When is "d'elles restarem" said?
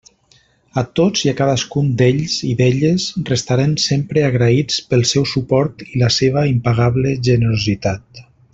2.61-3.75